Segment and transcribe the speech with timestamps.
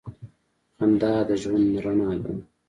[0.75, 2.31] •خندا د ژوند رڼا ده.